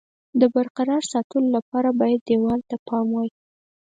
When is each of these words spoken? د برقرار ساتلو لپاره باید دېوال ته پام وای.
د 0.39 0.41
برقرار 0.55 1.03
ساتلو 1.11 1.47
لپاره 1.57 1.89
باید 1.99 2.21
دېوال 2.29 2.61
ته 2.69 2.75
پام 2.87 3.07
وای. 3.13 3.29